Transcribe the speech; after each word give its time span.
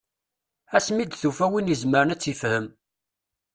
Asmi 0.77 0.99
i 1.03 1.05
d-tufa 1.05 1.45
win 1.51 1.71
i 1.71 1.73
izemren 1.73 2.13
ad 2.13 2.19
tt-ifhem. 2.19 2.65